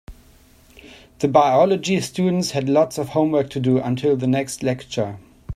The 1.19 1.27
biology 1.27 2.01
students 2.01 2.49
had 2.49 2.67
lots 2.67 2.97
of 2.97 3.09
homework 3.09 3.51
to 3.51 3.59
do 3.59 3.77
until 3.77 4.15
the 4.17 4.25
next 4.25 4.63
lecture. 4.63 5.19